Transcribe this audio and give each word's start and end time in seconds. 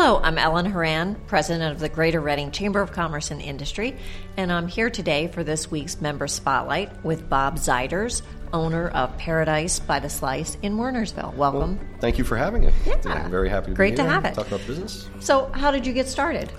Hello, 0.00 0.20
I'm 0.22 0.38
Ellen 0.38 0.64
Horan, 0.64 1.16
President 1.26 1.72
of 1.72 1.80
the 1.80 1.88
Greater 1.88 2.20
Reading 2.20 2.52
Chamber 2.52 2.80
of 2.80 2.92
Commerce 2.92 3.32
and 3.32 3.42
Industry, 3.42 3.96
and 4.36 4.52
I'm 4.52 4.68
here 4.68 4.90
today 4.90 5.26
for 5.26 5.42
this 5.42 5.72
week's 5.72 6.00
Member 6.00 6.28
Spotlight 6.28 7.04
with 7.04 7.28
Bob 7.28 7.56
Zeiders, 7.56 8.22
owner 8.52 8.90
of 8.90 9.18
Paradise 9.18 9.80
by 9.80 9.98
the 9.98 10.08
Slice 10.08 10.56
in 10.62 10.76
Wernersville. 10.76 11.34
Welcome. 11.34 11.78
Well, 11.78 11.86
thank 11.98 12.16
you 12.16 12.22
for 12.22 12.36
having 12.36 12.66
me. 12.66 12.72
Yeah. 12.86 12.94
I'm 13.06 13.28
very 13.28 13.48
happy 13.48 13.72
to 13.72 13.74
Great 13.74 13.94
be 13.94 13.96
to 13.96 14.04
have 14.04 14.24
it. 14.24 14.34
Talk 14.34 14.46
about 14.46 14.64
business. 14.68 15.08
So, 15.18 15.46
how 15.46 15.72
did 15.72 15.84
you 15.84 15.92
get 15.92 16.06
started? 16.06 16.52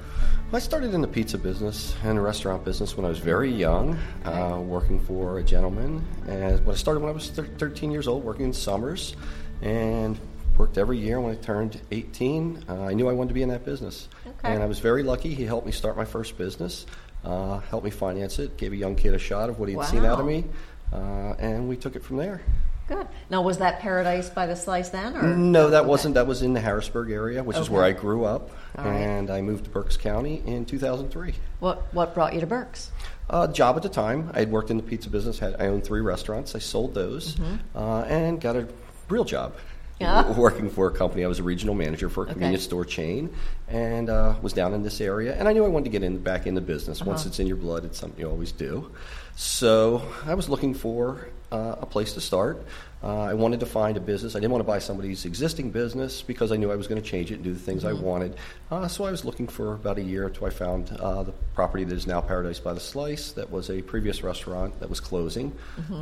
I 0.52 0.60
started 0.60 0.94
in 0.94 1.00
the 1.00 1.08
pizza 1.08 1.38
business 1.38 1.96
and 2.04 2.18
the 2.18 2.22
restaurant 2.22 2.66
business 2.66 2.98
when 2.98 3.06
I 3.06 3.10
was 3.10 3.20
very 3.20 3.50
young, 3.50 3.98
uh, 4.26 4.60
working 4.60 5.00
for 5.00 5.40
a 5.40 5.44
gentleman. 5.44 6.06
And 6.28 6.60
when 6.66 6.76
I 6.76 6.78
started 6.78 7.00
when 7.00 7.10
I 7.10 7.14
was 7.14 7.30
thir- 7.30 7.48
13 7.58 7.90
years 7.90 8.06
old, 8.06 8.26
working 8.26 8.48
in 8.48 8.52
summers, 8.52 9.16
and 9.62 10.20
worked 10.60 10.78
every 10.78 10.98
year. 10.98 11.20
When 11.22 11.32
I 11.32 11.36
turned 11.36 11.80
18, 11.90 12.66
uh, 12.68 12.84
I 12.84 12.94
knew 12.94 13.08
I 13.10 13.14
wanted 13.14 13.30
to 13.30 13.34
be 13.34 13.42
in 13.42 13.50
that 13.50 13.66
business, 13.66 14.10
Okay. 14.28 14.54
and 14.54 14.62
I 14.62 14.66
was 14.66 14.80
very 14.80 15.02
lucky. 15.04 15.34
He 15.34 15.46
helped 15.46 15.66
me 15.66 15.72
start 15.72 15.96
my 15.96 16.06
first 16.06 16.38
business, 16.38 16.86
uh, 17.24 17.60
helped 17.60 17.86
me 17.86 17.92
finance 17.92 18.38
it, 18.40 18.58
gave 18.58 18.74
a 18.74 18.76
young 18.76 18.96
kid 18.96 19.14
a 19.14 19.18
shot 19.20 19.50
of 19.50 19.58
what 19.58 19.70
he'd 19.70 19.82
seen 19.86 20.04
out 20.06 20.20
of 20.20 20.26
me, 20.26 20.44
uh, 20.94 21.34
and 21.40 21.70
we 21.70 21.78
took 21.78 21.96
it 21.96 22.04
from 22.04 22.18
there. 22.18 22.42
Good. 22.90 23.08
Now, 23.30 23.42
was 23.44 23.60
that 23.60 23.80
Paradise 23.80 24.30
by 24.32 24.48
the 24.48 24.56
Slice 24.56 24.90
then? 24.90 25.16
Or? 25.16 25.22
No, 25.22 25.70
that 25.70 25.82
Okay. 25.82 25.90
wasn't. 25.90 26.16
That 26.16 26.26
was 26.28 26.42
in 26.42 26.54
the 26.54 26.60
Harrisburg 26.60 27.12
area, 27.12 27.44
which 27.44 27.56
is 27.56 27.70
where 27.70 27.84
I 27.84 27.92
grew 27.92 28.26
up, 28.26 28.50
right. 28.78 28.88
and 28.88 29.30
I 29.30 29.42
moved 29.42 29.66
to 29.66 29.70
Berks 29.70 29.96
County 29.96 30.42
in 30.46 30.66
2003. 30.66 31.36
What, 31.60 31.84
what 31.94 32.14
brought 32.16 32.34
you 32.34 32.40
to 32.42 32.48
Berks? 32.48 32.92
Uh, 33.30 33.46
job 33.48 33.78
at 33.78 33.84
the 33.84 33.90
time, 33.90 34.32
I 34.34 34.40
had 34.40 34.52
worked 34.52 34.72
in 34.72 34.78
the 34.78 34.84
pizza 34.84 35.08
business. 35.10 35.38
Had 35.38 35.56
I 35.62 35.68
owned 35.68 35.84
three 35.84 36.02
restaurants. 36.02 36.56
I 36.56 36.60
sold 36.60 36.96
those, 36.96 37.38
uh, 37.76 38.00
and 38.08 38.42
got 38.42 38.56
a 38.56 38.68
real 39.08 39.24
job. 39.24 39.54
Yeah. 40.00 40.32
Working 40.38 40.70
for 40.70 40.88
a 40.88 40.92
company, 40.92 41.24
I 41.26 41.28
was 41.28 41.40
a 41.40 41.44
regional 41.44 41.76
manager 41.76 42.10
for 42.10 42.22
a 42.22 42.24
Okay. 42.26 42.34
convenience 42.34 42.64
store 42.64 42.86
chain, 42.86 43.30
and 43.68 44.10
uh, 44.10 44.36
was 44.42 44.54
down 44.54 44.74
in 44.74 44.82
this 44.84 45.02
area. 45.02 45.36
And 45.38 45.48
I 45.48 45.54
knew 45.54 45.66
I 45.66 45.68
wanted 45.68 45.86
to 45.86 45.90
get 45.92 46.04
in 46.04 46.20
back 46.20 46.48
in 46.48 46.56
the 46.56 46.62
business. 46.62 47.02
Once 47.04 47.22
Uh-huh. 47.22 47.30
it's 47.30 47.40
in 47.40 47.48
your 47.48 47.58
blood, 47.58 47.84
it's 47.86 48.00
something 48.00 48.20
you 48.20 48.30
always 48.30 48.52
do. 48.54 48.90
So 49.36 50.02
I 50.26 50.36
was 50.36 50.48
looking 50.50 50.74
for 50.74 51.28
uh, 51.52 51.76
a 51.82 51.86
place 51.86 52.14
to 52.14 52.22
start. 52.22 52.64
Uh, 53.02 53.22
I 53.22 53.34
wanted 53.34 53.62
to 53.62 53.66
find 53.66 53.96
a 53.96 54.00
business. 54.02 54.36
I 54.36 54.40
didn't 54.40 54.52
want 54.52 54.60
to 54.62 54.68
buy 54.68 54.80
somebody's 54.80 55.24
existing 55.24 55.72
business 55.72 56.22
because 56.22 56.52
I 56.52 56.58
knew 56.58 56.70
I 56.70 56.76
was 56.76 56.88
going 56.88 57.02
to 57.02 57.08
change 57.08 57.32
it 57.32 57.36
and 57.36 57.44
do 57.44 57.54
the 57.54 57.60
things 57.60 57.86
I 57.86 57.94
wanted. 57.94 58.36
Uh, 58.70 58.88
so 58.90 59.06
I 59.06 59.12
was 59.12 59.24
looking 59.24 59.48
for 59.48 59.74
about 59.74 59.98
a 59.98 60.02
year 60.02 60.28
until 60.28 60.48
I 60.48 60.50
found 60.50 60.92
uh, 61.00 61.24
the 61.24 61.32
property 61.56 61.86
that 61.86 61.96
is 61.96 62.08
now 62.08 62.20
Paradise 62.20 62.60
by 62.60 62.74
the 62.74 62.80
Slice. 62.80 63.32
That 63.32 63.50
was 63.50 63.70
a 63.70 63.82
previous 63.82 64.22
restaurant 64.22 64.78
that 64.82 64.90
was 64.90 65.00
closing. 65.00 65.56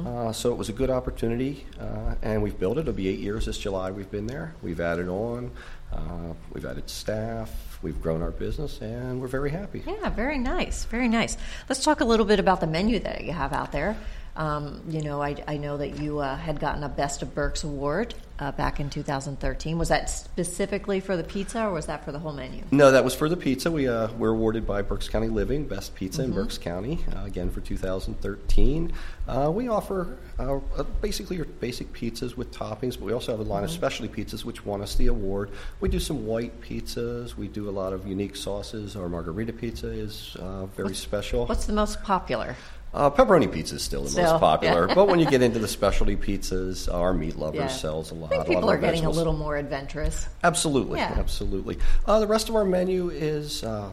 Uh, 0.07 0.31
so 0.33 0.51
it 0.51 0.57
was 0.57 0.69
a 0.69 0.73
good 0.73 0.89
opportunity, 0.89 1.65
uh, 1.79 2.15
and 2.23 2.41
we've 2.41 2.57
built 2.57 2.77
it. 2.77 2.81
It'll 2.81 2.93
be 2.93 3.07
eight 3.09 3.19
years 3.19 3.45
this 3.45 3.57
July. 3.59 3.91
We've 3.91 4.09
been 4.09 4.25
there. 4.27 4.55
We've 4.63 4.79
added 4.79 5.07
on. 5.07 5.51
Uh, 5.91 6.33
we've 6.53 6.65
added 6.65 6.89
staff. 6.89 7.79
We've 7.81 8.01
grown 8.01 8.21
our 8.21 8.31
business, 8.31 8.81
and 8.81 9.21
we're 9.21 9.27
very 9.27 9.51
happy. 9.51 9.83
Yeah, 9.85 10.09
very 10.09 10.37
nice, 10.37 10.85
very 10.85 11.07
nice. 11.07 11.37
Let's 11.69 11.83
talk 11.83 12.01
a 12.01 12.05
little 12.05 12.25
bit 12.25 12.39
about 12.39 12.59
the 12.59 12.67
menu 12.67 12.99
that 12.99 13.23
you 13.23 13.31
have 13.33 13.53
out 13.53 13.71
there. 13.71 13.95
Um, 14.35 14.83
you 14.89 15.01
know, 15.01 15.21
I, 15.21 15.35
I 15.47 15.57
know 15.57 15.77
that 15.77 15.99
you 15.99 16.19
uh, 16.19 16.35
had 16.35 16.59
gotten 16.59 16.83
a 16.83 16.89
Best 16.89 17.21
of 17.21 17.33
Berks 17.33 17.63
award 17.63 18.13
uh, 18.39 18.51
back 18.51 18.79
in 18.79 18.89
2013. 18.89 19.77
Was 19.77 19.89
that 19.89 20.09
specifically 20.09 20.99
for 20.99 21.17
the 21.17 21.23
pizza, 21.23 21.65
or 21.65 21.71
was 21.71 21.87
that 21.87 22.05
for 22.05 22.11
the 22.11 22.19
whole 22.19 22.33
menu? 22.33 22.63
No, 22.71 22.91
that 22.91 23.03
was 23.03 23.15
for 23.15 23.29
the 23.29 23.37
pizza. 23.37 23.71
We 23.71 23.87
uh, 23.87 24.11
were 24.13 24.29
awarded 24.29 24.67
by 24.67 24.81
Berks 24.81 25.09
County 25.09 25.29
Living 25.29 25.67
Best 25.67 25.95
Pizza 25.95 26.23
in 26.23 26.31
Berks 26.33 26.57
County 26.57 27.03
uh, 27.15 27.25
again 27.25 27.49
for 27.49 27.61
2013. 27.61 28.93
Uh, 29.27 29.51
we 29.53 29.67
offer 29.67 30.17
uh, 30.39 30.59
uh, 30.77 30.83
basically 31.01 31.35
your 31.35 31.45
basic 31.45 31.91
pizzas 31.93 32.37
with 32.37 32.51
toppings, 32.51 32.97
but 32.97 33.01
we 33.01 33.13
also 33.13 33.31
have 33.31 33.39
a 33.39 33.49
line 33.49 33.63
of 33.63 33.71
specialty 33.71 34.13
pizzas 34.13 34.45
which 34.45 34.65
won 34.65 34.81
us 34.81 34.95
the 34.95 35.07
award. 35.07 35.51
We 35.79 35.89
do 35.89 35.99
some 35.99 36.25
white 36.25 36.61
pizzas. 36.61 37.35
We 37.35 37.47
do 37.47 37.69
a 37.69 37.71
lot 37.71 37.93
of 37.93 38.07
unique 38.07 38.35
sauces. 38.35 38.95
Our 38.95 39.09
margarita 39.09 39.53
pizza 39.53 39.87
is 39.87 40.37
uh, 40.39 40.67
very 40.67 40.95
special. 40.95 41.45
What's 41.47 41.65
the 41.65 41.73
most 41.73 42.03
popular? 42.03 42.55
Uh, 42.97 43.11
pepperoni 43.11 43.51
pizza 43.51 43.75
is 43.75 43.83
still 43.83 44.01
the 44.01 44.09
Still, 44.09 44.31
most 44.31 44.39
popular, 44.39 44.87
yeah. 44.87 44.95
but 44.95 45.07
when 45.07 45.19
you 45.19 45.27
get 45.29 45.43
into 45.43 45.59
the 45.59 45.67
specialty 45.77 46.15
pizzas, 46.15 46.91
our 46.91 47.13
meat 47.13 47.35
lovers 47.35 47.59
Yeah. 47.59 47.67
sells 47.67 48.09
a 48.09 48.15
lot. 48.15 48.33
I 48.33 48.37
think 48.37 48.47
a 48.47 48.49
lot 48.49 48.55
people 48.55 48.69
of 48.69 48.75
are 48.75 48.77
getting 48.79 49.05
a 49.05 49.09
little 49.11 49.33
more 49.33 49.55
adventurous. 49.55 50.27
Absolutely, 50.43 50.97
Yeah. 50.97 51.13
absolutely. 51.15 51.77
Uh, 52.07 52.19
the 52.19 52.25
rest 52.25 52.49
of 52.49 52.55
our 52.55 52.65
menu 52.65 53.09
is 53.11 53.63
uh, 53.63 53.91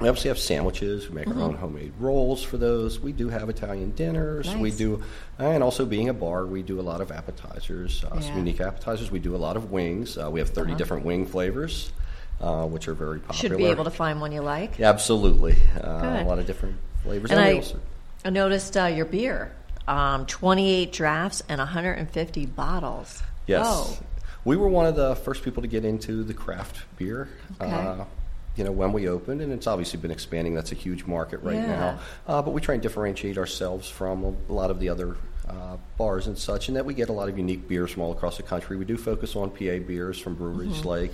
we 0.00 0.08
obviously 0.08 0.28
have 0.28 0.38
sandwiches. 0.38 1.10
We 1.10 1.16
make 1.16 1.28
our 1.28 1.38
own 1.38 1.54
homemade 1.54 1.92
rolls 2.00 2.42
for 2.42 2.56
those. 2.56 2.98
We 2.98 3.12
do 3.12 3.28
have 3.28 3.50
Italian 3.50 3.90
dinners. 3.90 4.52
We 4.56 4.70
do, 4.70 5.02
and 5.38 5.62
also 5.62 5.84
being 5.84 6.08
a 6.08 6.14
bar, 6.14 6.46
we 6.46 6.62
do 6.62 6.80
a 6.80 6.82
lot 6.82 7.02
of 7.02 7.12
appetizers, 7.12 8.02
uh, 8.04 8.12
Yeah. 8.14 8.20
some 8.22 8.36
unique 8.38 8.62
appetizers. 8.62 9.10
We 9.10 9.18
do 9.18 9.36
a 9.36 9.38
lot 9.38 9.58
of 9.58 9.70
wings. 9.70 10.16
Uh, 10.16 10.30
we 10.30 10.40
have 10.40 10.48
30 10.48 10.74
different 10.76 11.04
wing 11.04 11.26
flavors, 11.26 11.92
uh, 12.40 12.64
which 12.64 12.88
are 12.88 12.94
very 12.94 13.20
popular. 13.20 13.38
Should 13.54 13.58
be 13.58 13.66
able 13.66 13.84
to 13.84 13.90
find 13.90 14.18
one 14.18 14.32
you 14.32 14.40
like. 14.40 14.78
Yeah, 14.78 14.88
absolutely. 14.88 15.56
Uh, 15.78 16.22
a 16.22 16.24
lot 16.26 16.38
of 16.38 16.46
different 16.46 16.76
flavors. 17.02 17.30
And 17.30 17.40
I, 17.40 17.54
also- 17.54 17.80
I 18.24 18.30
noticed 18.30 18.76
uh, 18.76 18.86
your 18.86 19.06
beer, 19.06 19.52
um, 19.88 20.26
28 20.26 20.92
drafts 20.92 21.42
and 21.48 21.58
150 21.58 22.46
bottles. 22.46 23.22
Yes. 23.46 23.64
Oh, 23.66 23.98
We 24.44 24.56
were 24.56 24.68
one 24.68 24.86
of 24.86 24.96
the 24.96 25.16
first 25.16 25.42
people 25.42 25.62
to 25.62 25.68
get 25.68 25.84
into 25.84 26.22
the 26.24 26.34
craft 26.34 26.84
beer. 26.96 27.28
Okay. 27.60 27.70
Uh, 27.70 28.04
you 28.54 28.64
know, 28.64 28.72
when 28.72 28.92
we 28.92 29.08
opened, 29.08 29.40
and 29.40 29.50
it's 29.50 29.66
obviously 29.66 29.98
been 29.98 30.10
expanding. 30.10 30.54
That's 30.54 30.72
a 30.72 30.74
huge 30.74 31.06
market 31.06 31.40
right 31.42 31.56
Yeah. 31.56 31.66
now. 31.66 31.98
Uh, 32.28 32.42
but 32.42 32.50
we 32.50 32.60
try 32.60 32.74
and 32.74 32.82
differentiate 32.82 33.38
ourselves 33.38 33.88
from 33.88 34.24
a, 34.24 34.34
a 34.50 34.52
lot 34.52 34.70
of 34.70 34.78
the 34.78 34.90
other 34.90 35.16
uh, 35.48 35.78
bars 35.96 36.26
and 36.26 36.36
such, 36.36 36.68
and 36.68 36.76
that 36.76 36.84
we 36.84 36.92
get 36.92 37.08
a 37.08 37.12
lot 37.12 37.28
of 37.30 37.38
unique 37.38 37.66
beers 37.66 37.90
from 37.90 38.02
all 38.02 38.12
across 38.12 38.36
the 38.36 38.42
country. 38.42 38.76
We 38.76 38.84
do 38.84 38.98
focus 38.98 39.34
on 39.36 39.50
PA 39.50 39.78
beers 39.86 40.18
from 40.18 40.34
breweries 40.34 40.76
Mm-hmm. 40.80 40.88
like 40.88 41.12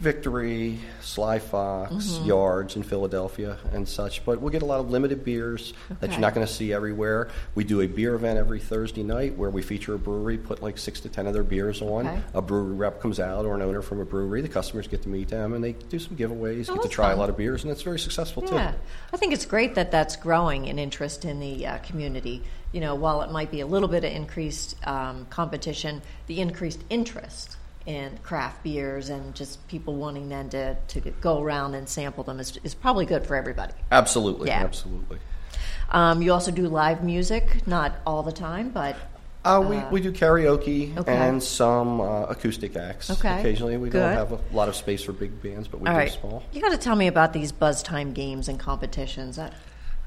Victory, 0.00 0.78
Sly 1.00 1.38
Fox, 1.38 1.92
Mm-hmm. 2.06 2.26
Yards 2.26 2.76
in 2.76 2.82
Philadelphia, 2.82 3.58
and 3.72 3.88
such. 3.88 4.24
But 4.24 4.40
we'll 4.40 4.50
get 4.50 4.62
a 4.62 4.66
lot 4.66 4.80
of 4.80 4.90
limited 4.90 5.24
beers 5.24 5.72
that 6.00 6.10
you're 6.10 6.20
not 6.20 6.34
going 6.34 6.46
to 6.46 6.52
see 6.52 6.72
everywhere. 6.72 7.28
We 7.54 7.64
do 7.64 7.80
a 7.80 7.86
beer 7.86 8.14
event 8.14 8.38
every 8.38 8.60
Thursday 8.60 9.02
night 9.02 9.36
where 9.36 9.48
we 9.50 9.62
feature 9.62 9.94
a 9.94 9.98
brewery, 9.98 10.36
put 10.38 10.62
like 10.62 10.76
six 10.78 11.00
to 11.00 11.08
ten 11.08 11.26
of 11.26 11.32
their 11.32 11.42
beers 11.42 11.80
on. 11.80 12.06
Okay. 12.06 12.20
A 12.34 12.42
brewery 12.42 12.74
rep 12.74 13.00
comes 13.00 13.18
out 13.20 13.46
or 13.46 13.54
an 13.54 13.62
owner 13.62 13.80
from 13.82 14.00
a 14.00 14.04
brewery. 14.04 14.42
The 14.42 14.48
customers 14.48 14.86
get 14.86 15.02
to 15.02 15.08
meet 15.08 15.28
them 15.28 15.54
and 15.54 15.64
they 15.64 15.72
do 15.72 15.98
some 15.98 16.16
giveaways, 16.16 16.68
Oh, 16.68 16.74
get 16.74 16.82
to 16.82 16.88
try 16.88 17.08
fun. 17.08 17.16
a 17.16 17.20
lot 17.20 17.30
of 17.30 17.36
beers, 17.36 17.62
and 17.64 17.70
it's 17.72 17.82
very 17.82 17.98
successful 17.98 18.44
Yeah, 18.46 18.72
too. 18.72 18.76
I 19.12 19.16
think 19.16 19.32
it's 19.32 19.46
great 19.46 19.74
that 19.76 19.90
that's 19.90 20.16
growing 20.16 20.66
in 20.66 20.78
interest 20.78 21.24
in 21.24 21.40
the 21.40 21.66
uh, 21.66 21.78
community. 21.78 22.42
You 22.72 22.80
know, 22.80 22.94
while 22.94 23.22
it 23.22 23.30
might 23.30 23.50
be 23.50 23.60
a 23.60 23.66
little 23.66 23.88
bit 23.88 24.04
of 24.04 24.12
increased 24.12 24.76
um, 24.86 25.26
competition, 25.30 26.02
the 26.26 26.40
increased 26.40 26.80
interest 26.90 27.56
in 27.86 28.18
craft 28.22 28.62
beers 28.64 29.08
and 29.10 29.34
just 29.34 29.66
people 29.68 29.94
wanting 29.94 30.28
then 30.28 30.48
to, 30.50 30.76
to 30.88 31.00
go 31.20 31.40
around 31.40 31.74
and 31.74 31.88
sample 31.88 32.24
them 32.24 32.40
is, 32.40 32.58
is 32.64 32.74
probably 32.74 33.06
good 33.06 33.24
for 33.26 33.36
everybody. 33.36 33.72
Absolutely, 33.92 34.48
Yeah. 34.48 34.60
absolutely. 34.62 35.18
Um, 35.90 36.20
you 36.20 36.32
also 36.32 36.50
do 36.50 36.66
live 36.68 37.04
music, 37.04 37.64
not 37.66 37.94
all 38.04 38.24
the 38.24 38.32
time, 38.32 38.70
but 38.70 38.96
Uh, 39.44 39.60
we, 39.60 39.78
we 39.92 40.00
do 40.00 40.10
karaoke 40.10 40.96
okay. 40.98 41.16
and 41.16 41.40
some 41.40 42.00
uh, 42.00 42.24
acoustic 42.24 42.74
acts. 42.74 43.08
Okay, 43.10 43.38
Occasionally, 43.38 43.76
we 43.76 43.88
good. 43.88 44.00
don't 44.00 44.12
have 44.16 44.32
a 44.32 44.40
lot 44.52 44.68
of 44.68 44.74
space 44.74 45.04
for 45.04 45.12
big 45.12 45.40
bands, 45.40 45.68
but 45.68 45.80
we 45.80 45.86
all 45.86 45.94
do 45.94 45.98
right. 45.98 46.10
small. 46.12 46.42
You 46.52 46.60
got 46.60 46.72
to 46.72 46.78
tell 46.78 46.96
me 46.96 47.06
about 47.06 47.32
these 47.32 47.52
buzz 47.52 47.84
time 47.84 48.12
games 48.12 48.48
and 48.48 48.58
competitions. 48.58 49.36
That, 49.36 49.52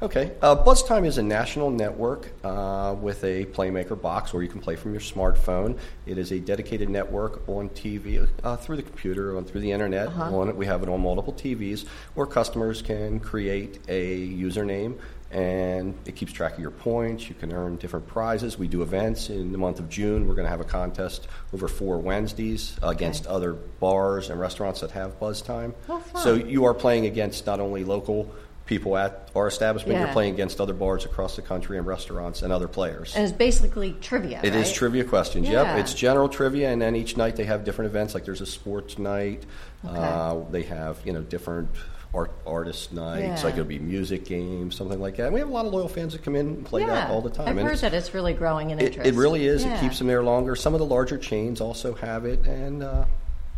Okay. 0.01 0.31
Uh, 0.41 0.55
Buzz 0.55 0.81
Time 0.81 1.03
is 1.03 1.17
a 1.17 1.23
national 1.23 1.69
network 1.69 2.31
uh, 2.45 2.95
with 3.01 3.21
a 3.25 3.43
Playmaker 3.47 4.01
box 4.01 4.31
where 4.31 4.41
you 4.41 4.47
can 4.47 4.61
play 4.61 4.77
from 4.77 4.91
your 4.93 5.01
smartphone. 5.01 5.77
It 6.05 6.17
is 6.17 6.31
a 6.31 6.39
dedicated 6.39 6.87
network 6.89 7.47
on 7.49 7.67
TV, 7.69 8.25
uh, 8.43 8.55
through 8.55 8.77
the 8.77 8.83
computer, 8.83 9.35
on 9.35 9.43
through 9.43 9.59
the 9.59 9.71
internet. 9.73 10.07
On 10.07 10.47
it, 10.47 10.55
we 10.55 10.65
have 10.67 10.83
it 10.83 10.89
on 10.89 11.01
multiple 11.01 11.33
TVs 11.33 11.85
where 12.13 12.25
customers 12.25 12.81
can 12.81 13.19
create 13.19 13.79
a 13.89 14.25
username 14.29 14.97
and 15.31 15.93
it 16.05 16.15
keeps 16.15 16.31
track 16.31 16.53
of 16.53 16.59
your 16.59 16.71
points. 16.71 17.27
You 17.27 17.35
can 17.35 17.51
earn 17.51 17.75
different 17.75 18.07
prizes. 18.07 18.57
We 18.57 18.67
do 18.69 18.81
events 18.81 19.29
in 19.29 19.51
the 19.51 19.57
month 19.59 19.79
of 19.79 19.89
June. 19.89 20.27
We're 20.27 20.33
going 20.33 20.45
to 20.45 20.49
have 20.49 20.61
a 20.61 20.63
contest 20.63 21.27
over 21.53 21.67
four 21.67 21.97
Wednesdays 21.99 22.77
against 22.81 23.25
Okay. 23.25 23.35
other 23.35 23.53
bars 23.53 24.29
and 24.29 24.39
restaurants 24.39 24.79
that 24.79 24.91
have 24.91 25.19
Buzz 25.19 25.41
Time. 25.41 25.75
Oh. 25.89 26.01
So 26.23 26.33
you 26.35 26.63
are 26.65 26.73
playing 26.73 27.05
against 27.05 27.45
not 27.45 27.59
only 27.59 27.83
local 27.83 28.31
people 28.69 28.95
at 28.95 29.29
our 29.35 29.47
establishment, 29.47 29.97
Yeah. 29.97 30.05
you're 30.05 30.13
playing 30.13 30.35
against 30.35 30.61
other 30.61 30.73
bars 30.75 31.03
across 31.03 31.35
the 31.35 31.41
country 31.41 31.79
and 31.79 31.87
restaurants 31.87 32.43
and 32.43 32.53
other 32.53 32.67
players. 32.67 33.15
and 33.15 33.23
it's 33.23 33.33
basically 33.33 33.93
trivia. 33.99 34.39
It 34.43 34.53
is 34.55 34.67
right? 34.67 34.75
trivia 34.75 35.03
questions. 35.05 35.49
Yeah. 35.49 35.63
Yep, 35.75 35.79
it's 35.79 35.93
general 35.95 36.29
trivia, 36.29 36.69
and 36.69 36.79
then 36.79 36.95
each 36.95 37.17
night 37.17 37.35
they 37.35 37.45
have 37.45 37.65
different 37.65 37.89
events. 37.89 38.13
Like 38.13 38.25
there's 38.25 38.41
a 38.41 38.45
sports 38.45 38.99
night. 38.99 39.43
Uh, 39.85 40.41
they 40.51 40.61
have 40.63 40.97
you 41.03 41.13
know 41.13 41.21
different 41.21 41.69
art 42.13 42.31
artist 42.45 42.93
nights. 42.93 43.41
Yeah. 43.41 43.43
Like 43.43 43.53
it'll 43.55 43.65
be 43.65 43.79
music 43.79 44.25
games, 44.25 44.75
something 44.75 44.99
like 45.01 45.15
that. 45.17 45.25
And 45.25 45.33
we 45.33 45.39
have 45.39 45.49
a 45.49 45.51
lot 45.51 45.65
of 45.65 45.73
loyal 45.73 45.87
fans 45.89 46.13
that 46.13 46.23
come 46.23 46.35
in 46.35 46.45
and 46.47 46.65
play 46.65 46.81
yeah. 46.81 46.87
that 46.93 47.09
all 47.09 47.21
the 47.21 47.29
time. 47.31 47.47
I've 47.47 47.57
And 47.57 47.61
heard 47.67 47.73
it's- 47.73 47.81
that 47.81 47.95
it's 47.95 48.13
really 48.13 48.33
growing 48.33 48.69
in 48.69 48.79
it, 48.79 48.85
interest. 48.85 49.07
it 49.09 49.15
really 49.15 49.45
is. 49.47 49.63
Yeah. 49.63 49.75
It 49.77 49.81
keeps 49.81 49.97
them 49.97 50.07
there 50.07 50.21
longer. 50.23 50.55
Some 50.55 50.73
of 50.75 50.79
the 50.79 50.85
larger 50.85 51.17
chains 51.17 51.59
also 51.59 51.95
have 51.95 52.25
it, 52.25 52.45
and 52.45 52.83
uh, 52.83 53.05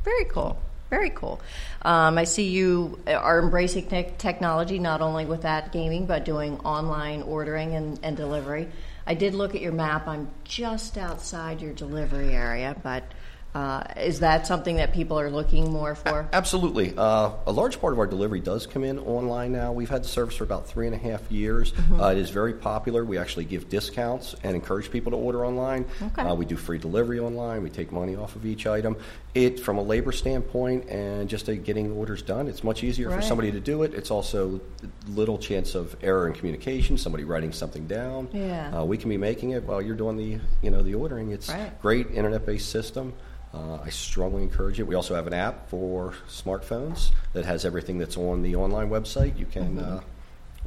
Very 0.05 0.25
cool. 0.25 0.57
Very 0.91 1.09
cool. 1.11 1.39
Um, 1.83 2.17
I 2.17 2.25
see 2.25 2.49
you 2.49 2.99
are 3.07 3.39
embracing 3.39 3.87
tech 3.87 4.17
technology 4.17 4.77
not 4.77 4.99
only 4.99 5.23
with 5.23 5.43
that 5.43 5.71
gaming, 5.71 6.05
but 6.05 6.25
doing 6.25 6.59
online 6.59 7.21
ordering 7.21 7.75
and, 7.75 7.97
and 8.03 8.17
delivery. 8.17 8.67
I 9.07 9.13
did 9.13 9.33
look 9.33 9.55
at 9.55 9.61
your 9.61 9.71
map. 9.71 10.05
I'm 10.05 10.27
just 10.43 10.97
outside 10.97 11.61
your 11.61 11.71
delivery 11.71 12.35
area, 12.35 12.75
but 12.83 13.05
Uh, 13.53 13.83
is 13.97 14.21
that 14.21 14.47
something 14.47 14.77
that 14.77 14.93
people 14.93 15.19
are 15.19 15.29
looking 15.29 15.69
more 15.71 15.93
for? 15.93 16.25
Absolutely. 16.31 16.93
Uh, 16.97 17.31
a 17.45 17.51
large 17.51 17.81
part 17.81 17.91
of 17.91 17.99
our 17.99 18.07
delivery 18.07 18.39
does 18.39 18.65
come 18.65 18.83
in 18.85 18.97
online 18.99 19.51
now. 19.51 19.73
We've 19.73 19.89
had 19.89 20.03
the 20.03 20.07
service 20.07 20.35
for 20.35 20.45
about 20.45 20.67
three 20.67 20.85
and 20.87 20.95
a 20.95 20.97
half 20.97 21.29
years. 21.29 21.73
Mm-hmm. 21.73 21.99
Uh, 21.99 22.11
it 22.11 22.17
is 22.17 22.29
very 22.29 22.53
popular. 22.53 23.03
We 23.03 23.17
actually 23.17 23.43
give 23.45 23.67
discounts 23.67 24.35
and 24.43 24.55
encourage 24.55 24.89
people 24.89 25.11
to 25.11 25.17
order 25.17 25.45
online. 25.45 25.85
Okay. 26.01 26.21
Uh, 26.21 26.33
we 26.33 26.45
do 26.45 26.55
free 26.55 26.77
delivery 26.77 27.19
online. 27.19 27.61
We 27.61 27.69
take 27.69 27.91
money 27.91 28.15
off 28.15 28.37
of 28.37 28.45
each 28.45 28.67
item. 28.67 28.95
It, 29.33 29.59
from 29.59 29.77
a 29.77 29.81
labor 29.83 30.13
standpoint 30.13 30.89
and 30.89 31.27
just 31.29 31.49
uh, 31.49 31.55
getting 31.55 31.91
orders 31.91 32.21
done, 32.21 32.47
it's 32.47 32.63
much 32.63 32.83
easier 32.85 33.09
Right. 33.09 33.17
for 33.17 33.21
somebody 33.21 33.51
to 33.51 33.59
do 33.59 33.83
it. 33.83 33.93
It's 33.93 34.11
also 34.11 34.61
little 35.09 35.37
chance 35.37 35.75
of 35.75 35.95
error 36.01 36.27
in 36.27 36.33
communication. 36.33 36.97
Somebody 36.97 37.25
writing 37.25 37.51
something 37.51 37.85
down. 37.85 38.29
Yeah. 38.31 38.79
Uh, 38.79 38.85
we 38.85 38.97
can 38.97 39.09
be 39.09 39.17
making 39.17 39.51
it 39.51 39.63
while 39.63 39.81
you're 39.81 39.95
doing 39.95 40.15
the 40.15 40.39
you 40.61 40.71
know 40.71 40.81
the 40.83 40.95
ordering. 40.95 41.31
It's 41.31 41.49
Right. 41.49 41.81
great 41.81 42.11
internet-based 42.11 42.69
system. 42.69 43.13
Uh, 43.53 43.79
I 43.83 43.89
strongly 43.89 44.43
encourage 44.43 44.79
it. 44.79 44.83
We 44.87 44.95
also 44.95 45.13
have 45.15 45.27
an 45.27 45.33
app 45.33 45.69
for 45.69 46.13
smartphones 46.29 47.11
that 47.33 47.43
has 47.45 47.65
everything 47.65 47.97
that's 47.97 48.15
on 48.17 48.41
the 48.43 48.55
online 48.55 48.89
website. 48.89 49.37
You 49.37 49.45
can 49.45 49.77
uh, 49.79 50.01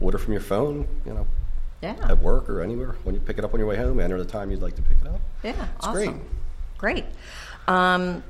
order 0.01 0.19
from 0.19 0.33
your 0.33 0.43
phone, 0.43 0.87
you 1.07 1.15
know, 1.15 1.27
Yeah. 1.81 1.97
at 2.03 2.19
work 2.19 2.51
or 2.51 2.61
anywhere. 2.61 2.97
When 3.05 3.15
you 3.15 3.21
pick 3.23 3.39
it 3.39 3.45
up 3.45 3.55
on 3.55 3.61
your 3.61 3.69
way 3.69 3.77
home, 3.77 4.01
enter 4.01 4.19
the 4.23 4.31
time 4.31 4.51
you'd 4.51 4.61
like 4.63 4.77
to 4.77 4.83
pick 4.83 4.99
it 5.01 5.07
up. 5.07 5.21
Yeah, 5.43 5.53
It's 5.77 5.87
awesome. 5.87 5.93
great. 6.77 7.05
Great. 7.05 7.05
Um, 7.69 8.23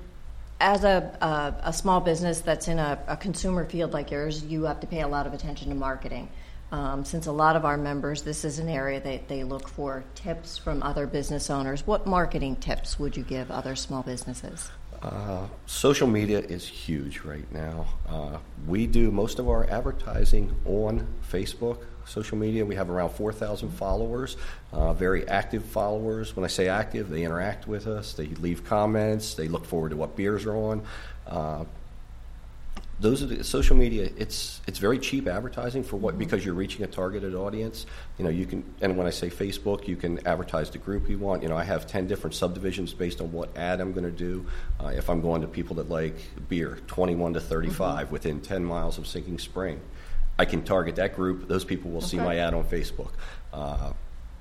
as 0.60 0.84
a, 0.84 1.16
a, 1.20 1.68
a 1.70 1.72
small 1.72 2.00
business 2.00 2.40
that's 2.40 2.68
in 2.68 2.78
a, 2.78 2.98
a 3.08 3.16
consumer 3.16 3.64
field 3.64 3.92
like 3.92 4.12
yours, 4.12 4.44
you 4.44 4.62
have 4.64 4.78
to 4.80 4.86
pay 4.86 5.00
a 5.00 5.08
lot 5.08 5.26
of 5.26 5.34
attention 5.34 5.68
to 5.70 5.74
marketing. 5.74 6.28
Um, 6.75 7.05
since 7.05 7.29
a 7.29 7.32
lot 7.32 7.55
of 7.55 7.65
our 7.65 7.76
members, 7.76 8.23
this 8.23 8.44
is 8.44 8.59
an 8.59 8.69
area 8.69 8.99
that 8.99 9.29
they 9.29 9.44
look 9.44 9.69
for 9.69 10.03
tips 10.17 10.59
from 10.59 10.82
other 10.82 11.06
business 11.06 11.49
owners. 11.49 11.87
What 11.87 12.05
marketing 12.05 12.56
tips 12.56 12.99
would 12.99 13.17
you 13.17 13.23
give 13.23 13.49
other 13.53 13.76
small 13.76 14.03
businesses? 14.03 14.73
Uh, 15.00 15.47
social 15.67 16.09
media 16.09 16.41
is 16.41 16.67
huge 16.67 17.21
right 17.21 17.47
now. 17.53 17.87
Uh, 18.09 18.38
we 18.67 18.88
do 18.88 19.12
most 19.12 19.38
of 19.38 19.49
our 19.49 19.71
advertising 19.71 20.53
on 20.65 21.06
Facebook, 21.31 21.79
social 22.06 22.37
media. 22.37 22.67
We 22.67 22.75
have 22.75 22.91
around 22.91 23.11
4,000 23.11 23.71
followers, 23.71 24.37
uh, 24.73 24.94
very 24.94 25.29
active 25.29 25.65
followers. 25.65 26.35
When 26.35 26.44
I 26.44 26.49
say 26.49 26.67
active, 26.67 27.09
they 27.09 27.23
interact 27.23 27.69
with 27.69 27.87
us, 27.87 28.15
they 28.15 28.26
leave 28.26 28.65
comments, 28.65 29.35
they 29.35 29.47
look 29.47 29.65
forward 29.65 29.91
to 29.91 29.97
what 29.97 30.17
beers 30.17 30.44
are 30.44 30.56
on. 30.56 30.82
Uh, 31.25 31.67
those 33.00 33.23
are 33.23 33.26
the 33.26 33.43
social 33.43 33.76
media 33.76 34.08
it's 34.17 34.61
it's 34.69 34.79
very 34.79 34.99
cheap 34.99 35.26
advertising 35.26 35.82
for 35.82 35.96
what 35.96 36.17
because 36.17 36.44
you're 36.44 36.55
reaching 36.55 36.85
a 36.85 36.87
targeted 36.87 37.35
audience. 37.35 37.87
You 38.19 38.25
know 38.25 38.31
you 38.31 38.46
can 38.46 38.62
and 38.81 38.96
when 38.96 39.06
i 39.06 39.11
say 39.11 39.29
facebook 39.31 39.88
you 39.88 39.96
can 39.96 40.25
advertise 40.26 40.70
the 40.70 40.79
group 40.79 41.08
you 41.08 41.19
want. 41.19 41.43
You 41.43 41.49
know 41.49 41.56
i 41.56 41.64
have 41.64 41.87
10 41.87 42.06
different 42.06 42.35
subdivisions 42.35 42.94
based 42.94 43.20
on 43.20 43.32
what 43.32 43.56
ad 43.56 43.81
i'm 43.81 43.93
going 43.93 44.05
to 44.05 44.11
do. 44.11 44.46
Uh, 44.81 44.88
if 44.88 45.11
i'm 45.11 45.20
going 45.20 45.43
to 45.43 45.49
people 45.49 45.76
that 45.76 45.91
like 45.91 46.14
beer 46.49 46.79
21 46.87 47.35
to 47.35 47.41
35 47.41 48.11
within 48.12 48.41
10 48.41 48.64
miles 48.64 48.97
of 48.99 49.06
sinking 49.06 49.38
spring. 49.38 49.81
I 50.38 50.44
can 50.44 50.62
target 50.64 50.97
that 50.97 51.14
group. 51.14 51.47
Those 51.49 51.64
people 51.64 51.90
will 51.90 52.00
see 52.00 52.17
my 52.17 52.37
ad 52.38 52.55
on 52.55 52.64
facebook. 52.64 53.11
Uh, 53.52 53.93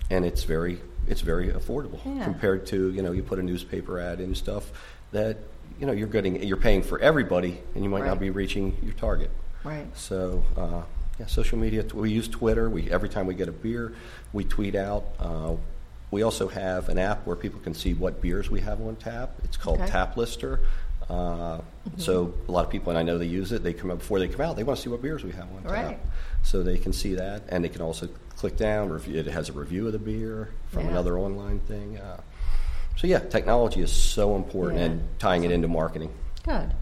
and 0.10 0.26
it's 0.26 0.44
very 0.44 0.80
it's 1.08 1.22
very 1.22 1.50
affordable 1.50 2.00
Yeah. 2.06 2.24
compared 2.24 2.66
to 2.68 2.92
you 2.94 3.02
know 3.02 3.12
you 3.12 3.24
put 3.24 3.40
a 3.40 3.44
newspaper 3.44 4.00
ad 4.00 4.20
in 4.22 4.36
stuff 4.36 4.72
that 5.12 5.38
you 5.80 5.86
know 5.86 5.92
you're 5.94 6.08
getting 6.08 6.42
you're 6.44 6.58
paying 6.58 6.82
for 6.84 7.00
everybody 7.00 7.60
and 7.76 7.84
you 7.84 7.90
might 7.90 8.02
Right. 8.02 8.08
not 8.08 8.20
be 8.20 8.30
reaching 8.30 8.78
your 8.84 8.94
target 8.94 9.30
Right. 9.64 9.86
so 9.98 10.44
uh, 10.58 10.82
yeah 11.20 11.26
social 11.28 11.58
media 11.58 11.84
we 11.94 12.12
use 12.12 12.28
twitter 12.28 12.70
we 12.70 12.90
every 12.92 13.10
time 13.10 13.26
we 13.28 13.34
get 13.36 13.48
a 13.48 13.52
beer 13.52 13.94
we 14.34 14.44
tweet 14.44 14.76
out 14.76 15.04
uh, 15.20 15.56
we 16.12 16.22
also 16.22 16.48
have 16.48 16.90
an 16.90 16.98
app 17.00 17.26
where 17.26 17.36
people 17.36 17.60
can 17.60 17.74
see 17.74 17.94
what 17.94 18.22
beers 18.22 18.50
we 18.50 18.62
have 18.62 18.80
on 18.82 18.96
tap 18.98 19.32
it's 19.44 19.58
called 19.58 19.80
Okay. 19.82 19.90
Taplister 19.92 20.60
uh, 21.10 21.60
so 21.98 22.34
a 22.48 22.52
lot 22.52 22.66
of 22.66 22.72
people 22.72 22.90
and 22.92 22.98
i 22.98 23.04
know 23.04 23.18
they 23.18 23.26
use 23.26 23.52
it 23.52 23.62
they 23.64 23.74
come 23.74 23.92
out 23.92 24.00
before 24.00 24.20
they 24.20 24.28
come 24.28 24.42
out 24.42 24.56
they 24.56 24.64
want 24.64 24.78
to 24.78 24.84
see 24.84 24.90
what 24.90 25.02
beers 25.02 25.24
we 25.24 25.32
have 25.32 25.48
on 25.56 25.64
Right. 25.64 25.90
tap 25.90 26.00
so 26.44 26.64
they 26.64 26.78
can 26.78 26.94
see 26.94 27.16
that 27.16 27.44
and 27.50 27.64
they 27.64 27.70
can 27.70 27.82
also 27.82 28.08
click 28.38 28.56
down 28.58 28.90
review 28.90 29.20
it 29.20 29.26
has 29.28 29.50
a 29.50 29.54
review 29.54 29.86
of 29.88 29.94
the 29.94 30.00
beer 30.00 30.50
from 30.70 30.86
Yeah. 30.86 30.92
another 30.92 31.18
online 31.20 31.60
thing 31.62 31.98
uh, 31.98 32.20
so 32.98 33.08
yeah 33.08 33.20
technology 33.20 33.82
is 33.82 33.92
so 33.92 34.36
important 34.36 34.80
Yeah. 34.80 34.86
and 34.88 35.20
tying 35.20 35.44
it 35.44 35.52
into 35.52 35.68
marketing 35.68 36.12
Good. 36.44 36.74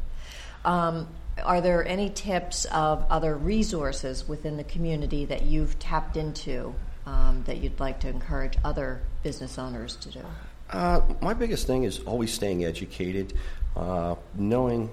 Um, 0.65 1.07
are 1.43 1.61
there 1.61 1.87
any 1.87 2.09
tips 2.09 2.65
of 2.65 3.05
other 3.09 3.35
resources 3.37 4.27
within 4.27 4.57
the 4.57 4.63
community 4.63 5.25
that 5.25 5.43
you've 5.43 5.77
tapped 5.79 6.17
into 6.17 6.73
um, 7.05 7.43
that 7.45 7.57
you'd 7.57 7.79
like 7.79 7.99
to 8.01 8.09
encourage 8.09 8.57
other 8.63 9.01
business 9.23 9.57
owners 9.59 9.95
to 9.97 10.09
do? 10.09 10.19
Uh, 10.71 11.01
my 11.21 11.33
biggest 11.33 11.67
thing 11.67 11.83
is 11.83 11.99
always 12.01 12.33
staying 12.33 12.63
educated, 12.65 13.33
uh, 13.75 14.15
knowing 14.35 14.89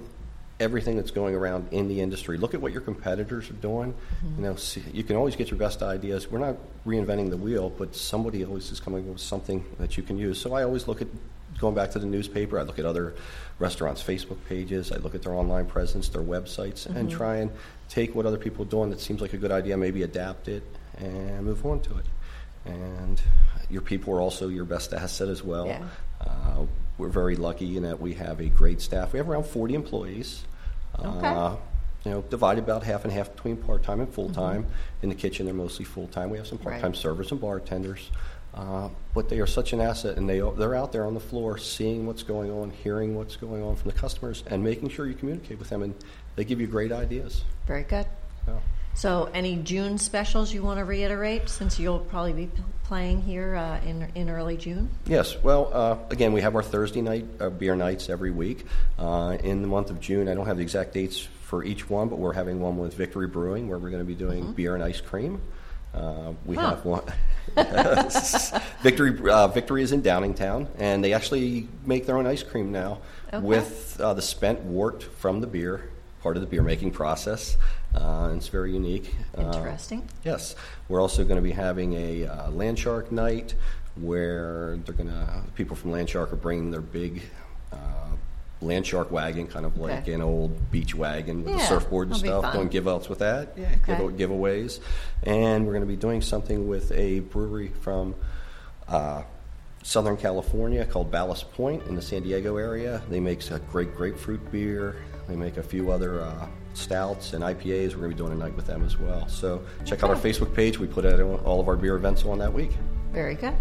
everything 0.60 0.96
that's 0.96 1.10
going 1.10 1.34
around 1.34 1.68
in 1.70 1.88
the 1.88 2.00
industry. 2.00 2.36
Look 2.36 2.54
at 2.54 2.60
what 2.60 2.72
your 2.72 2.80
competitors 2.80 3.48
are 3.50 3.54
doing. 3.54 3.92
Mm-hmm. 3.92 4.36
You 4.36 4.42
know, 4.48 4.56
see, 4.56 4.82
you 4.92 5.04
can 5.04 5.16
always 5.16 5.36
get 5.36 5.50
your 5.50 5.58
best 5.58 5.82
ideas. 5.82 6.30
We're 6.30 6.40
not 6.40 6.56
reinventing 6.84 7.30
the 7.30 7.36
wheel, 7.36 7.70
but 7.70 7.94
somebody 7.94 8.44
always 8.44 8.70
is 8.70 8.80
coming 8.80 9.04
up 9.04 9.12
with 9.12 9.20
something 9.20 9.64
that 9.78 9.96
you 9.96 10.02
can 10.02 10.18
use. 10.18 10.40
So 10.40 10.54
I 10.54 10.64
always 10.64 10.88
look 10.88 11.00
at 11.00 11.08
going 11.58 11.74
back 11.74 11.92
to 11.92 11.98
the 11.98 12.06
newspaper. 12.06 12.58
I 12.58 12.62
look 12.62 12.78
at 12.78 12.84
other 12.84 13.14
restaurants' 13.58 14.02
Facebook 14.02 14.38
pages. 14.48 14.90
I 14.90 14.96
look 14.96 15.14
at 15.14 15.22
their 15.22 15.34
online 15.34 15.66
presence, 15.66 16.08
their 16.08 16.22
websites, 16.22 16.86
and 16.86 17.08
mm-hmm. 17.08 17.16
try 17.16 17.36
and 17.36 17.50
take 17.88 18.14
what 18.14 18.26
other 18.26 18.38
people 18.38 18.64
are 18.64 18.68
doing 18.68 18.90
that 18.90 19.00
seems 19.00 19.20
like 19.20 19.32
a 19.32 19.38
good 19.38 19.52
idea, 19.52 19.76
maybe 19.76 20.02
adapt 20.02 20.48
it 20.48 20.62
and 20.96 21.44
move 21.44 21.64
on 21.64 21.80
to 21.80 21.98
it. 21.98 22.06
And 22.64 23.20
your 23.70 23.82
people 23.82 24.14
are 24.14 24.20
also 24.20 24.48
your 24.48 24.64
best 24.64 24.92
asset 24.92 25.28
as 25.28 25.42
well. 25.42 25.66
Yeah. 25.66 25.82
We're 26.98 27.08
very 27.08 27.36
lucky 27.36 27.76
in 27.76 27.84
that 27.84 28.00
we 28.00 28.14
have 28.14 28.40
a 28.40 28.48
great 28.48 28.80
staff. 28.80 29.12
We 29.12 29.18
have 29.18 29.28
around 29.28 29.44
40 29.46 29.74
employees. 29.74 30.42
Okay. 30.98 31.26
Uh, 31.26 31.56
you 32.04 32.10
know, 32.12 32.22
divided 32.22 32.64
about 32.64 32.82
half 32.82 33.04
and 33.04 33.12
half 33.12 33.34
between 33.34 33.56
part-time 33.56 34.00
and 34.00 34.12
full-time. 34.12 34.66
In 35.02 35.08
the 35.08 35.14
kitchen, 35.14 35.46
they're 35.46 35.54
mostly 35.54 35.84
full-time. 35.84 36.30
We 36.30 36.38
have 36.38 36.46
some 36.46 36.58
part-time 36.58 36.92
Right. 36.92 36.96
servers 36.96 37.30
and 37.30 37.40
bartenders. 37.40 38.10
Uh, 38.54 38.88
but 39.14 39.28
they 39.28 39.38
are 39.40 39.46
such 39.46 39.72
an 39.72 39.80
asset, 39.80 40.16
and 40.16 40.28
they, 40.28 40.40
they're 40.56 40.74
out 40.74 40.90
there 40.90 41.04
on 41.06 41.14
the 41.14 41.20
floor 41.20 41.58
seeing 41.58 42.06
what's 42.06 42.22
going 42.22 42.50
on, 42.50 42.70
hearing 42.70 43.14
what's 43.14 43.36
going 43.36 43.62
on 43.62 43.76
from 43.76 43.90
the 43.90 43.96
customers, 43.96 44.42
and 44.46 44.64
making 44.64 44.88
sure 44.88 45.06
you 45.06 45.14
communicate 45.14 45.58
with 45.58 45.68
them, 45.68 45.82
and 45.82 45.94
they 46.34 46.44
give 46.44 46.60
you 46.60 46.66
great 46.66 46.90
ideas. 46.90 47.44
Very 47.66 47.84
good. 47.84 48.06
So, 48.46 48.60
So, 48.98 49.30
any 49.32 49.54
June 49.54 49.96
specials 49.96 50.52
you 50.52 50.64
want 50.64 50.78
to 50.78 50.84
reiterate 50.84 51.48
since 51.48 51.78
you'll 51.78 52.00
probably 52.00 52.32
be 52.32 52.46
p- 52.46 52.62
playing 52.82 53.22
here 53.22 53.54
uh, 53.54 53.78
in, 53.86 54.08
in 54.16 54.28
early 54.28 54.56
June? 54.56 54.90
Yes. 55.06 55.40
Well, 55.40 55.70
uh, 55.72 55.98
again, 56.10 56.32
we 56.32 56.40
have 56.40 56.56
our 56.56 56.64
Thursday 56.64 57.00
night 57.00 57.24
uh, 57.38 57.48
beer 57.48 57.76
nights 57.76 58.08
every 58.10 58.32
week. 58.32 58.66
Uh, 58.98 59.36
in 59.44 59.62
the 59.62 59.68
month 59.68 59.90
of 59.90 60.00
June, 60.00 60.28
I 60.28 60.34
don't 60.34 60.46
have 60.46 60.56
the 60.56 60.64
exact 60.64 60.94
dates 60.94 61.28
for 61.44 61.62
each 61.62 61.88
one, 61.88 62.08
but 62.08 62.18
we're 62.18 62.32
having 62.32 62.58
one 62.58 62.76
with 62.76 62.92
Victory 62.94 63.28
Brewing 63.28 63.68
where 63.68 63.78
we're 63.78 63.90
going 63.90 64.02
to 64.02 64.04
be 64.04 64.16
doing 64.16 64.52
beer 64.52 64.74
and 64.74 64.82
ice 64.82 65.00
cream. 65.00 65.40
Uh, 65.94 66.32
we 66.44 66.56
Huh. 66.56 66.70
have 66.70 66.84
one. 66.84 67.04
Victory 68.82 69.30
uh, 69.30 69.46
Victory 69.46 69.84
is 69.84 69.92
in 69.92 70.02
Downingtown, 70.02 70.66
and 70.76 71.04
they 71.04 71.12
actually 71.12 71.68
make 71.86 72.04
their 72.04 72.16
own 72.18 72.26
ice 72.26 72.42
cream 72.42 72.72
now 72.72 72.98
Okay. 73.32 73.46
with 73.46 74.00
uh, 74.00 74.12
the 74.14 74.22
spent 74.22 74.60
wort 74.64 75.04
from 75.04 75.40
the 75.40 75.46
beer, 75.46 75.88
part 76.20 76.36
of 76.36 76.40
the 76.40 76.48
beer 76.48 76.64
making 76.64 76.90
process. 76.90 77.56
Uh, 77.94 78.32
it's 78.36 78.48
very 78.48 78.72
unique. 78.72 79.14
Uh, 79.36 79.42
Interesting. 79.42 80.06
Yes, 80.24 80.54
we're 80.88 81.00
also 81.00 81.24
going 81.24 81.36
to 81.36 81.42
be 81.42 81.52
having 81.52 81.94
a 81.94 82.26
uh, 82.26 82.50
land 82.50 82.78
shark 82.78 83.10
night 83.10 83.54
where 83.96 84.76
they're 84.84 84.94
going 84.94 85.08
to 85.08 85.42
people 85.54 85.74
from 85.74 85.90
Land 85.90 86.08
Shark 86.08 86.32
are 86.32 86.36
bringing 86.36 86.70
their 86.70 86.80
big 86.80 87.22
uh, 87.72 87.76
land 88.60 88.86
shark 88.86 89.10
wagon, 89.10 89.46
kind 89.48 89.66
of 89.66 89.76
like 89.78 90.02
Okay. 90.02 90.12
an 90.12 90.20
old 90.22 90.70
beach 90.70 90.94
wagon 90.94 91.42
with 91.44 91.54
a 91.56 91.60
surfboard 91.66 92.08
and 92.08 92.16
stuff, 92.16 92.52
doing 92.52 92.68
give 92.68 92.86
outs 92.86 93.08
with 93.08 93.18
that, 93.20 93.54
yeah, 93.56 93.66
Okay. 93.88 93.96
give, 94.16 94.30
giveaways, 94.30 94.78
and 95.24 95.66
we're 95.66 95.72
going 95.72 95.82
to 95.82 95.88
be 95.88 95.96
doing 95.96 96.22
something 96.22 96.68
with 96.68 96.92
a 96.92 97.20
brewery 97.20 97.68
from. 97.80 98.14
Uh, 98.86 99.22
Southern 99.84 100.16
California 100.18 100.84
called 100.84 101.10
Ballast 101.10 101.50
Point 101.52 101.82
in 101.86 101.94
the 101.94 102.02
San 102.02 102.22
Diego 102.22 102.56
area. 102.56 103.00
They 103.08 103.20
make 103.20 103.48
a 103.50 103.58
great 103.58 103.94
grapefruit 103.96 104.50
beer. 104.52 104.96
They 105.28 105.36
make 105.36 105.56
a 105.56 105.62
few 105.62 105.90
other 105.90 106.20
uh, 106.20 106.46
stouts 106.78 107.32
and 107.32 107.42
IPAs. 107.42 107.90
We're 107.94 108.00
going 108.00 108.02
to 108.02 108.08
be 108.08 108.14
doing 108.14 108.32
a 108.32 108.36
night 108.36 108.54
with 108.54 108.66
them 108.66 108.84
as 108.84 108.98
well. 108.98 109.28
So 109.28 109.62
check 109.84 110.02
out 110.02 110.10
our 110.10 110.16
Facebook 110.16 110.54
page. 110.54 110.78
We 110.78 110.86
put 110.86 111.04
out 111.04 111.20
all 111.20 111.60
of 111.60 111.68
our 111.68 111.76
beer 111.76 111.96
events 111.96 112.24
on 112.24 112.38
that 112.38 112.52
week. 112.52 112.70
Very 113.12 113.34
good. 113.34 113.54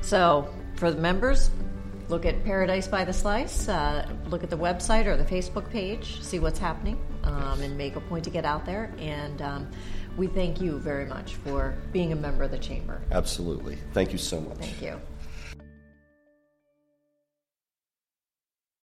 So, 0.00 0.48
for 0.76 0.90
the 0.90 1.00
members, 1.00 1.50
look 2.08 2.24
at 2.24 2.42
Paradise 2.44 2.88
by 2.88 3.04
the 3.04 3.12
Slice, 3.12 3.68
uh, 3.68 4.08
look 4.28 4.42
at 4.42 4.50
the 4.50 4.56
website 4.56 5.06
or 5.06 5.16
the 5.16 5.24
Facebook 5.24 5.68
page, 5.70 6.22
see 6.22 6.38
what's 6.38 6.58
happening, 6.58 6.98
um, 7.24 7.60
and 7.60 7.76
make 7.76 7.96
a 7.96 8.00
point 8.00 8.24
to 8.24 8.30
get 8.30 8.44
out 8.44 8.64
there. 8.64 8.92
And 8.98 9.42
um, 9.42 9.68
we 10.16 10.26
thank 10.26 10.60
you 10.60 10.78
very 10.78 11.06
much 11.06 11.34
for 11.36 11.76
being 11.92 12.12
a 12.12 12.16
member 12.16 12.44
of 12.44 12.50
the 12.50 12.58
Chamber. 12.58 13.02
Absolutely. 13.10 13.76
Thank 13.92 14.12
you 14.12 14.18
so 14.18 14.40
much. 14.40 14.58
Thank 14.58 14.82
you. 14.82 15.00